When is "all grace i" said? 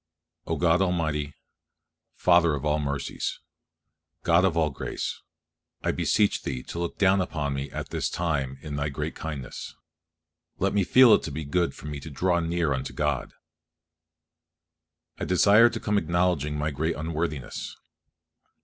4.57-5.91